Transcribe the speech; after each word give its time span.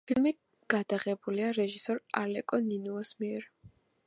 ფილმი 0.09 0.31
გადაღებულია 0.73 1.51
რეჟისორ 1.59 2.01
ალეკო 2.23 2.63
ნინუას 2.69 3.17
მიერ. 3.23 3.51